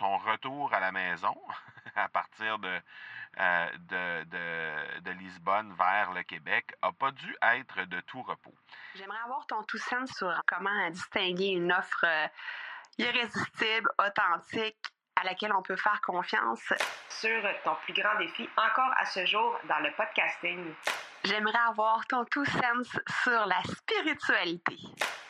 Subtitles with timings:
[0.00, 1.36] son retour à la maison
[1.94, 2.80] à partir de,
[3.38, 8.54] euh, de, de, de, Lisbonne vers le Québec n'a pas dû être de tout repos.
[8.94, 12.26] J'aimerais avoir ton tout sens sur comment distinguer une offre euh,
[12.96, 14.78] irrésistible, authentique,
[15.16, 16.72] à laquelle on peut faire confiance.
[17.10, 20.74] Sur ton plus grand défi encore à ce jour dans le podcasting.
[21.24, 22.88] J'aimerais avoir ton tout sens
[23.22, 24.78] sur la spiritualité.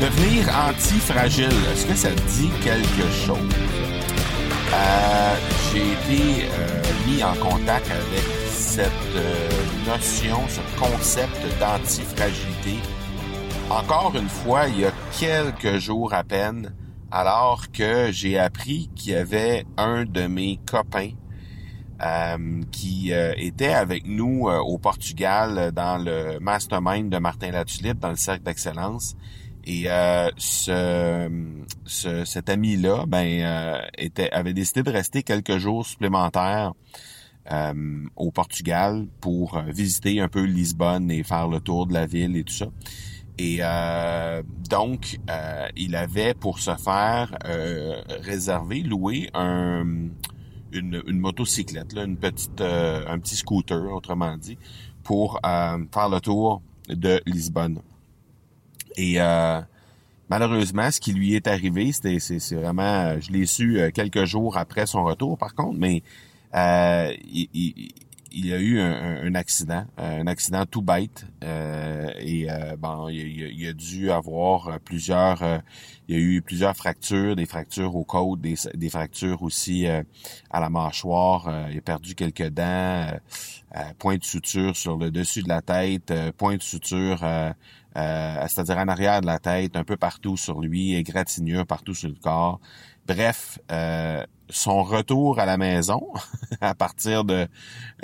[0.00, 3.36] Devenir anti-fragile, est-ce que ça dit quelque chose?
[4.72, 5.36] Euh,
[5.74, 9.50] j'ai été euh, mis en contact avec cette euh,
[9.86, 12.78] notion, ce concept d'antifragilité.
[13.68, 16.74] Encore une fois, il y a quelques jours à peine,
[17.10, 21.10] alors que j'ai appris qu'il y avait un de mes copains
[22.72, 28.42] qui était avec nous au Portugal dans le mastermind de Martin Latulippe dans le cercle
[28.44, 29.16] d'excellence
[29.64, 31.28] et euh, ce,
[31.84, 36.72] ce, cet ami-là, ben, euh, était, avait décidé de rester quelques jours supplémentaires
[37.50, 42.06] euh, au Portugal pour euh, visiter un peu Lisbonne et faire le tour de la
[42.06, 42.66] ville et tout ça.
[43.38, 43.60] Et
[44.68, 45.18] donc,
[45.74, 47.38] il avait pour ce faire
[48.20, 50.10] réservé, loué un,
[50.72, 54.58] une, une motocyclette, là, une petite, un petit scooter, autrement dit,
[55.02, 57.80] pour faire le tour de Lisbonne.
[59.00, 59.60] Et euh,
[60.28, 64.58] malheureusement, ce qui lui est arrivé, c'était c'est vraiment, je l'ai su euh, quelques jours
[64.58, 66.02] après son retour, par contre, mais
[66.54, 67.92] euh, il,
[68.32, 72.46] il, a eu un, accident, un accident tout bête, euh, et
[72.78, 75.42] bon, il, il, a dû avoir plusieurs,
[76.08, 80.60] il y a eu plusieurs fractures, des fractures au côte, des, des fractures aussi à
[80.60, 83.06] la mâchoire, il a perdu quelques dents,
[83.98, 87.24] point de suture sur le dessus de la tête, point de suture
[87.96, 92.08] euh, c'est-à-dire en arrière de la tête, un peu partout sur lui, égratignure partout sur
[92.08, 92.60] le corps.
[93.06, 96.00] Bref, euh, son retour à la maison
[96.60, 97.48] à partir de,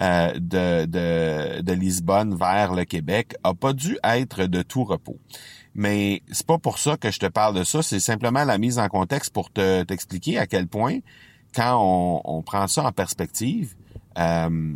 [0.00, 5.18] euh, de, de, de, Lisbonne vers le Québec a pas dû être de tout repos.
[5.74, 8.78] Mais c'est pas pour ça que je te parle de ça, c'est simplement la mise
[8.78, 10.98] en contexte pour te t'expliquer à quel point,
[11.54, 13.74] quand on, on, prend ça en perspective,
[14.18, 14.74] euh,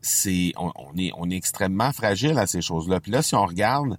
[0.00, 3.00] c'est on, est on est extrêmement fragile à ces choses-là.
[3.00, 3.98] Puis là, si on regarde,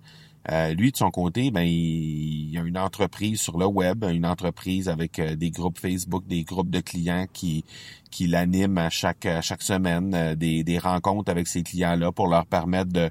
[0.49, 4.25] euh, lui de son côté, ben il, y a une entreprise sur le web, une
[4.25, 7.65] entreprise avec euh, des groupes Facebook, des groupes de clients qui
[8.09, 12.91] qui l'animent chaque chaque semaine, euh, des, des rencontres avec ces clients-là pour leur permettre
[12.91, 13.09] de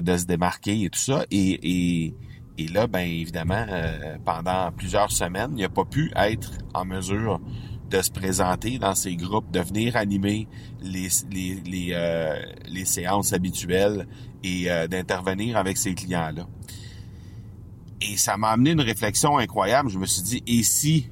[0.00, 1.24] de se démarquer et tout ça.
[1.30, 2.14] Et, et
[2.60, 3.64] et là, ben évidemment,
[4.24, 7.40] pendant plusieurs semaines, il n'a pas pu être en mesure
[7.90, 10.46] de se présenter dans ces groupes, de venir animer
[10.80, 14.06] les, les, les, euh, les séances habituelles
[14.44, 16.46] et euh, d'intervenir avec ces clients-là.
[18.00, 19.88] Et ça m'a amené une réflexion incroyable.
[19.88, 21.08] Je me suis dit, et si,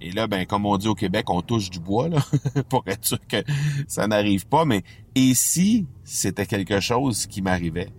[0.00, 2.24] et là, ben, comme on dit au Québec, on touche du bois, là,
[2.68, 3.42] pour être sûr que
[3.86, 4.82] ça n'arrive pas, mais
[5.14, 7.90] et si c'était quelque chose qui m'arrivait?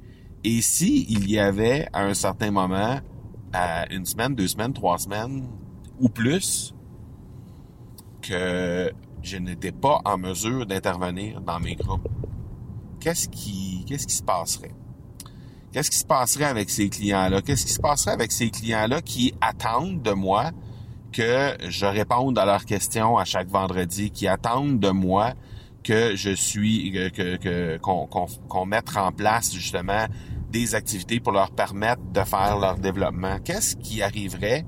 [0.43, 2.99] Et si il y avait à un certain moment,
[3.53, 5.47] à une semaine, deux semaines, trois semaines
[5.99, 6.73] ou plus,
[8.29, 12.07] que je n'étais pas en mesure d'intervenir dans mes groupes,
[13.00, 14.72] qu'est-ce qui, qu'est-ce qui se passerait?
[15.72, 17.41] Qu'est-ce qui se passerait avec ces clients-là?
[17.41, 20.51] Qu'est-ce qui se passerait avec ces clients-là qui attendent de moi
[21.12, 25.34] que je réponde à leurs questions à chaque vendredi, qui attendent de moi
[25.84, 30.06] que je suis, que, qu'on, qu'on mette en place justement
[30.51, 33.39] des activités pour leur permettre de faire leur développement?
[33.44, 34.65] Qu'est-ce qui arriverait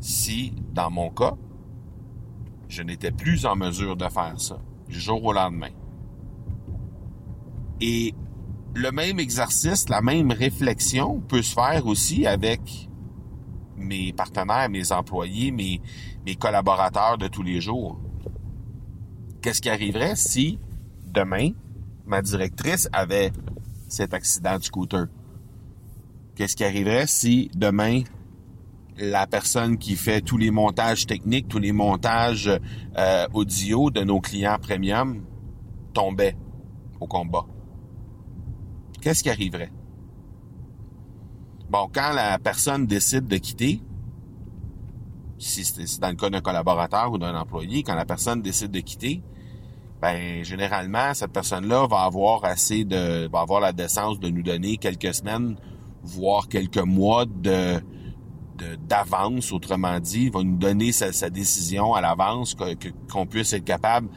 [0.00, 1.34] si, dans mon cas,
[2.72, 4.58] je n'étais plus en mesure de faire ça
[4.88, 5.74] du jour au lendemain.
[7.82, 8.14] Et
[8.74, 12.88] le même exercice, la même réflexion peut se faire aussi avec
[13.76, 15.82] mes partenaires, mes employés, mes,
[16.24, 18.00] mes collaborateurs de tous les jours.
[19.42, 20.58] Qu'est-ce qui arriverait si
[21.04, 21.50] demain,
[22.06, 23.32] ma directrice avait
[23.86, 25.08] cet accident de scooter?
[26.36, 28.02] Qu'est-ce qui arriverait si demain,
[29.02, 32.48] la personne qui fait tous les montages techniques, tous les montages
[32.96, 35.24] euh, audio de nos clients premium
[35.92, 36.36] tombait
[37.00, 37.44] au combat.
[39.00, 39.72] Qu'est-ce qui arriverait?
[41.68, 43.82] Bon, quand la personne décide de quitter,
[45.36, 48.80] si c'est dans le cas d'un collaborateur ou d'un employé, quand la personne décide de
[48.80, 49.20] quitter,
[50.00, 54.76] ben généralement cette personne-là va avoir assez de va avoir la décence de nous donner
[54.76, 55.56] quelques semaines
[56.02, 57.80] voire quelques mois de
[58.88, 62.56] d'avance autrement dit va nous donner sa, décision à l'avance
[63.10, 64.08] qu'on puisse être capable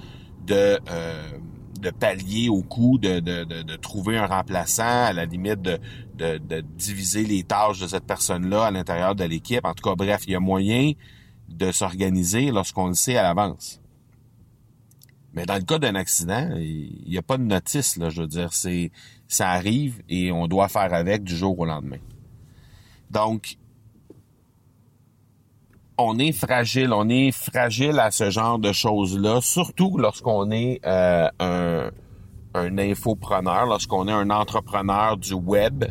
[0.45, 1.31] de euh,
[1.79, 5.79] de pallier au coût de, de, de, trouver un remplaçant à la limite de,
[6.15, 10.23] de, diviser les tâches de cette personne-là à l'intérieur de l'équipe en tout cas bref
[10.25, 10.93] il y a moyen
[11.49, 13.81] de s'organiser lorsqu'on le sait à l'avance
[15.35, 18.27] mais dans le cas d'un accident, il n'y a pas de notice, là, je veux
[18.27, 18.91] dire, c'est
[19.27, 21.97] ça arrive et on doit faire avec du jour au lendemain.
[23.11, 23.57] Donc,
[25.97, 31.30] on est fragile, on est fragile à ce genre de choses-là, surtout lorsqu'on est euh,
[32.53, 35.86] un, infopreneur, lorsqu'on est un entrepreneur du web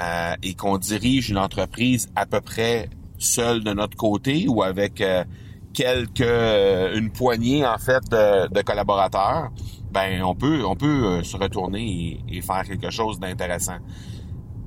[0.00, 2.88] euh, et qu'on dirige une entreprise à peu près
[3.18, 5.24] seul de notre côté ou avec euh,
[5.72, 9.50] quelques euh, une poignée en fait de, collaborateurs,
[9.92, 13.78] ben on peut on peut se retourner et, faire quelque chose d'intéressant.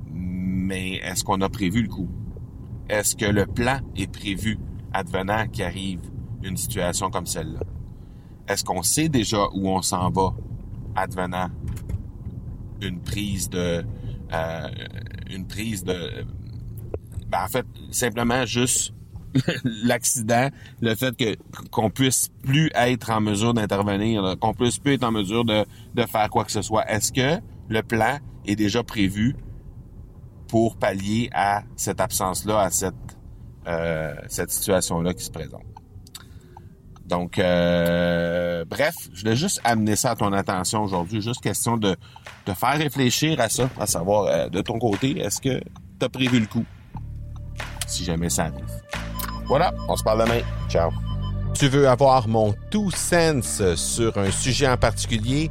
[0.08, 2.08] Mais est-ce qu'on a prévu le coup?
[2.88, 4.58] Est-ce que le plan est prévu
[4.92, 6.00] advenant qu'il arrive
[6.42, 7.60] une situation comme celle-là?
[8.48, 10.34] Est-ce qu'on sait déjà où on s'en va
[10.94, 11.48] advenant
[12.80, 13.84] une prise de
[14.32, 14.68] euh,
[15.30, 16.24] une prise de
[17.28, 18.92] ben en fait simplement juste
[19.64, 20.48] l'accident,
[20.80, 21.36] le fait que
[21.70, 26.02] qu'on puisse plus être en mesure d'intervenir, qu'on puisse plus être en mesure de, de
[26.02, 26.90] faire quoi que ce soit.
[26.90, 29.36] Est-ce que le plan est déjà prévu
[30.48, 32.94] pour pallier à cette absence-là, à cette
[33.66, 35.64] euh, cette situation-là qui se présente?
[37.06, 41.20] Donc, euh, bref, je voulais juste amener ça à ton attention aujourd'hui.
[41.20, 41.96] Juste question de
[42.44, 46.08] te faire réfléchir à ça, à savoir euh, de ton côté, est-ce que tu as
[46.08, 46.64] prévu le coup?
[47.86, 48.66] Si jamais ça arrive.
[49.46, 50.40] Voilà, on se parle demain.
[50.68, 50.90] Ciao.
[51.54, 55.50] Tu veux avoir mon tout sens sur un sujet en particulier?